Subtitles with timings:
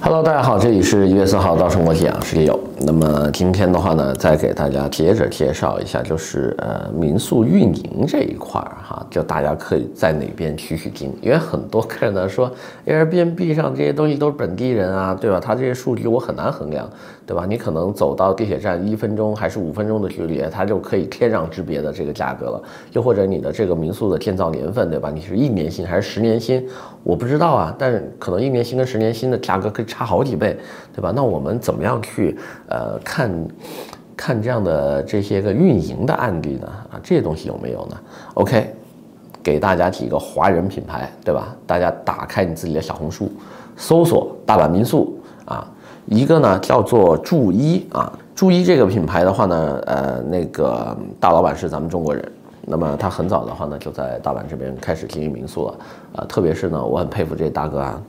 [0.00, 2.58] Hello，大家好，这里是一月四号稻盛国际啊，是李友。
[2.82, 12.50] 那么今天的话呢，再给大家接着介绍一下，就是呃民宿运营这一块儿哈，就大家可以在哪边取取经，因为很多客人呢说
[12.86, 15.40] ，Airbnb 上这些东西都是本地人啊，对吧？
[15.40, 16.88] 他这些数据我很难衡量，
[17.28, 17.44] 对吧？
[17.46, 22.62] 你可能走到地铁站一分钟还是五分钟的距离，它就可以天壤之别的这个价格了。
[22.92, 25.10] 又或者你的这个民宿的建造年份，对吧？
[25.10, 26.66] 你是一年新还是十年新？
[27.04, 30.56] 我不知道啊，但是可能一年新跟十年新的价格可以差好几倍，
[30.94, 31.12] 对吧？
[31.14, 32.38] 那我们怎么样去？
[32.66, 33.30] 呃，看，
[34.16, 36.66] 看这样的这些个运营的案例呢？
[36.90, 37.96] 啊，这些东西有没有呢
[38.32, 38.74] ？OK，
[39.42, 41.54] 给大家几个华人品牌，对吧？
[41.66, 43.30] 大家打开你自己的小红书，
[43.76, 45.70] 搜索大阪民宿啊，
[46.10, 55.74] 一个呢叫做住一啊，住一这个品牌的话呢，呃，那个大老板是咱们中国人，那么他很早的话呢就在大阪这边开始经营民宿了，
[56.16, 58.02] 啊，特别是呢，我很佩服这大哥啊，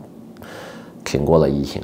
[1.04, 1.82] 挺过了疫情，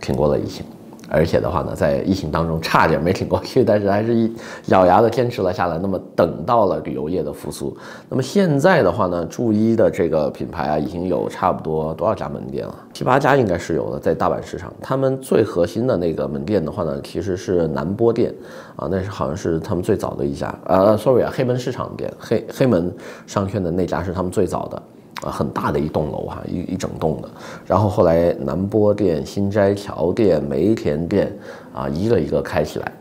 [0.00, 0.64] 挺过了疫情。
[1.10, 4.32] 而且的话呢，在疫情当中差点没挺过去，但是还是一
[4.68, 5.78] 咬牙的坚持了下来。
[5.78, 7.76] 那么等到了旅游业的复苏，
[8.08, 12.74] 那么现在的话呢，住一的这个品牌啊，已经有差不多多少家门店了？
[12.92, 14.72] 七八家应该是有的，在大阪市场。
[14.82, 18.34] 他们最核心的那个门店的话呢，其实是南波店
[18.76, 20.54] 啊，那是好像是他们最早的一家。
[20.66, 22.94] 呃，sorry 啊，黑门市场店，黑黑门
[23.26, 24.82] 商圈的那家是他们最早的。
[25.22, 27.28] 啊，很大的一栋楼哈，一一整栋的。
[27.66, 31.36] 然后后来南波店、新斋桥店、梅田店
[31.74, 32.92] 啊，一个一个开起来。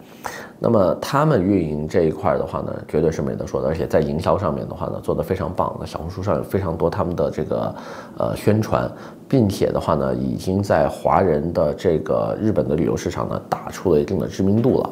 [0.59, 3.67] 那么他们运营这一块的话呢，绝对是没得说的。
[3.67, 5.85] 而且在营销上面的话呢，做得非常棒的。
[5.85, 7.75] 小红书上有非常多他们的这个
[8.17, 8.91] 呃宣传，
[9.27, 14.89] 并且的话呢，已经在华人的这个日本的旅游市场呢，打出了一定的知名度了。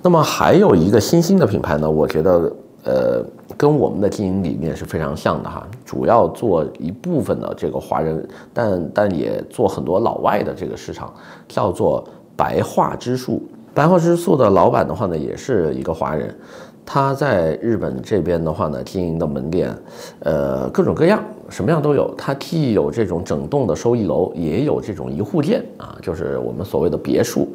[0.00, 2.52] 那么还有一个新兴的品牌呢，我觉得。
[2.84, 3.24] 呃，
[3.56, 11.12] 跟我们的经营理念是非常像的哈，主要做一部分的这个华人，但但也做很多老外的这个市场，
[11.46, 12.04] 叫做
[12.36, 13.40] 白桦之树。
[13.72, 16.34] 白桦之树的老板的话呢，也是一个华人，
[16.84, 19.72] 他在日本这边的话呢，经营的门店，
[20.18, 22.12] 呃，各种各样，什么样都有。
[22.18, 27.48] 他既有这种整栋的收益楼，也有这种一户建啊，就是我们所谓的别墅。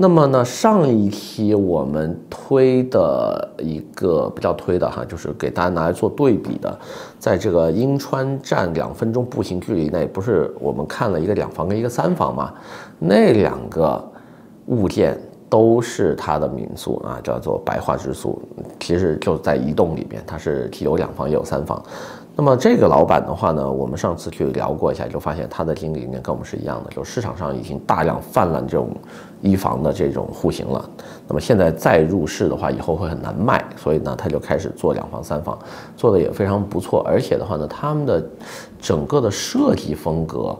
[0.00, 6.78] 那么呢，上一期我们推的一个比较推的哈，就是给大家拿来做对比的，
[7.18, 12.54] 在这个银川站两分钟步行距离内，不是我们看了一个两房跟一个三房嘛？
[13.00, 14.00] 那两个
[14.66, 18.40] 物件都是他的民宿啊，叫做白话之宿，
[18.78, 21.82] 其实就在一栋里面，它是既有两房也有三房。
[22.36, 28.90] 那么这个老板的话呢，我们上次去聊过一下，就发现他的经营理念跟我们是一样的，就市场上已经大量泛滥这种
[29.40, 30.88] 一房的这种户型了。
[31.26, 35.58] 那么现在再入市的话，以后会很难卖，所以呢，他就开始做两房、三房，
[35.96, 37.02] 做的也非常不错。
[37.04, 38.24] 而且的话呢，他们的
[38.80, 40.56] 整个的设计风格，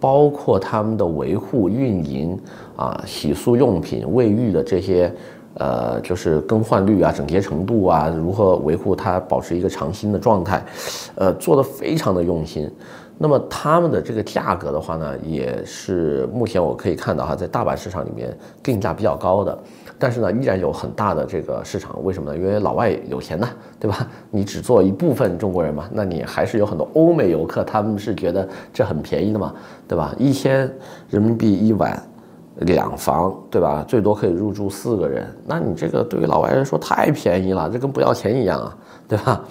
[0.00, 2.38] 包括他们的维护、运营
[2.76, 5.12] 啊、洗漱用品、卫浴的这些。
[5.58, 10.62] 呃，就是更换率啊，整洁程度啊，如何维护它保持一个长新的状态，
[11.14, 12.70] 呃，做的非常的用心。
[13.16, 19.58] 那么他们的这个价格的话呢，也是目前我可以看到哈，在大阪市场里面定价比较高的，
[19.98, 22.02] 但是呢，依然有很大的这个市场。
[22.04, 22.38] 为什么呢？
[22.38, 23.48] 因为老外有钱呢，
[23.80, 24.08] 对吧？
[24.30, 29.54] 你只做一部分中国人嘛，那你还是有很多欧美游客，他们是觉得这很便宜的嘛，
[29.88, 30.14] 对吧？
[30.18, 30.70] 一千
[31.08, 32.00] 人民币一晚。
[32.60, 33.84] 两房对吧？
[33.86, 38.74] 最多可以入住四个人，那你这个对于老外来说太便宜了，这跟不要钱一样啊，
[39.06, 39.44] 对吧？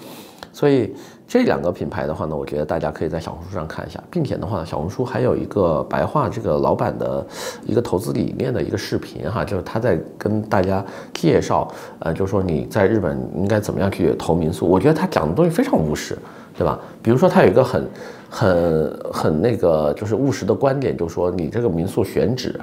[0.52, 0.94] 所以
[1.28, 7.26] 这两个品牌的话呢，我觉得大家可以在小红书上看一下，并且的话，小红书还有一个白话这个老板的
[7.64, 14.66] 一个投资理念的一个视频哈，就是他在跟大家介绍，呃，就是说你在日本应该怎么样去投民宿。
[14.66, 16.16] 我觉得他讲的东西非常务实，
[16.56, 16.78] 对吧？
[17.02, 17.88] 比如说他有一个很
[18.30, 22.58] 很很那个就是务实的观点，就是说你这个民宿选址。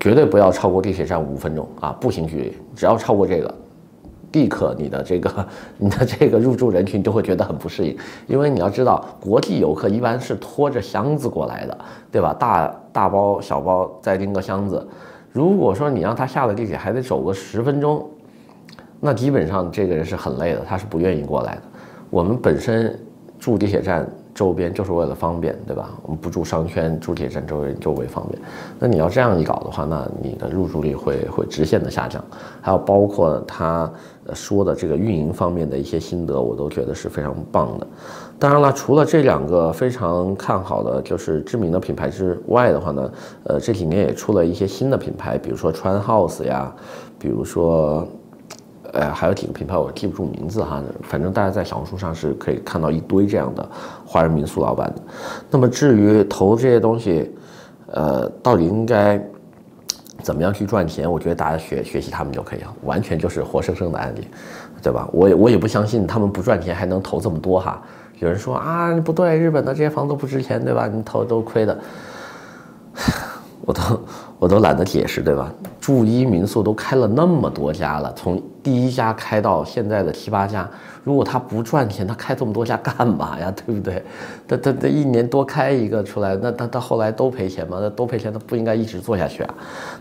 [0.00, 3.54] 绝对不要超过地铁站五分钟啊，步行距离，只要超过这个，
[4.34, 7.96] 立刻你的这个你的这个入住人群就会觉得很不适应，
[8.26, 11.78] 因为你要知道，国际游客一般是拖着箱子过来的，
[12.10, 12.34] 对吧？
[12.38, 14.86] 大大包小包再拎个箱子，
[15.32, 18.04] 如果说你让他下了地铁还得走个十分钟，
[19.00, 21.62] 那基本上这个人是很累的，他是不愿意过来的。
[22.10, 22.94] 我们本身
[23.38, 24.06] 住地铁站。
[24.34, 25.90] 周边就是为了方便，对吧？
[26.02, 28.42] 我们不住商圈，住铁站周围周围方便。
[28.80, 32.22] 那你要这样一搞的话，那你的入住率会会直线的下降。
[32.60, 33.88] 还有包括他
[34.32, 37.86] 说的这个运营方面的一些心得，我都觉得是非常棒的。
[38.38, 43.12] 当然了，除了这两个非常看好的就是知名的品牌之外的话呢，
[43.44, 46.74] 呃，这几年也出了一些新的品牌，比如说川 house 呀，
[47.20, 48.04] 比如说。
[48.94, 53.68] 呃，还有几个品牌我记不住名字哈，反正大家在小红书上是可以看到一堆这样的
[54.06, 55.02] 华人民宿老板的。
[55.50, 57.34] 那么至于投这些东西，
[57.88, 59.20] 呃，到底应该
[60.22, 61.10] 怎么样去赚钱？
[61.10, 64.28] 我觉得大家学学习他们就可以了，完全就是活生生的案例，
[64.80, 65.08] 对吧？
[65.12, 67.82] 我也我也不相信他们不赚钱还能投这么多哈。
[68.20, 70.86] 有人说啊，不对，日本的这些房子不值钱，对吧？
[70.86, 71.76] 你投都亏的。
[73.66, 73.80] 我都
[74.38, 75.50] 我都懒得解释，对吧？
[75.80, 80.68] 住一民宿都开了那么多家了，从第一家开到现在的七八家，
[81.02, 83.52] 如果他不赚钱，他开这么多家干嘛呀？
[83.64, 84.02] 对不对？
[84.46, 87.78] 他他他一年多开一个出来，那他他后来都赔钱吗？
[87.80, 89.54] 那都赔钱，他不应该一直做下去啊，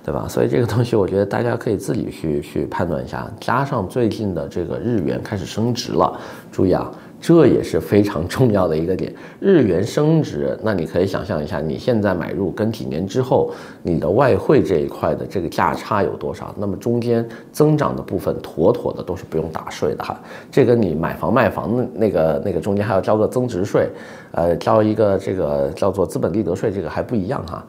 [0.03, 0.25] 对吧？
[0.27, 3.29] 所以这个东西，我觉得大家可以自己去去判断一下。
[3.39, 6.19] 加上最近的这个日元开始升值了，
[6.51, 6.91] 注意啊。
[7.23, 13.49] 这也是非常重要的一个点，日元升值，那你可以想象一下，你现在买入跟几年之后
[13.81, 16.53] 你的外汇这一块的这个价差有多少？
[16.57, 20.19] 那么中间增长的部分，妥妥的都是不用打税的哈。
[20.51, 23.87] 这跟你买房卖房的那个那个中间还要交个增值税，
[24.33, 27.65] 呃，交一个这个叫做资本利得税，这个还不一样哈。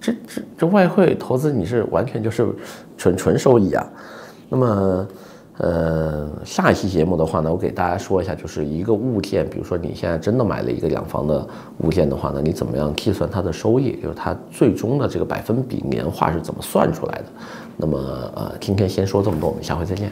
[0.00, 2.44] 这这这外汇投资你是完全就是
[2.98, 3.88] 纯纯收益啊，
[4.48, 5.06] 那么。
[5.58, 11.46] 呃，下一期节目的话呢，我给大家说一下，就是一个物件，比如说你现在真的买了一个两房的
[11.78, 17.24] 物件的话呢，你怎么样计算它的收益，就是它最终的这个百分比年化是怎么算出来的？
[17.76, 17.98] 那么
[18.34, 20.10] 呃，今天先说这么多，我们下回再见。